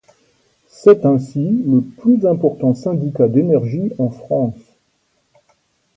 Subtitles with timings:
[0.71, 4.57] C'est ainsi le plus important syndicat d'énergie en France.